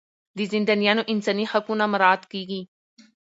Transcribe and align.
د 0.37 0.39
زندانیانو 0.53 1.07
انساني 1.13 1.45
حقونه 1.51 1.83
مراعات 1.93 2.23
کیږي. 2.31 2.61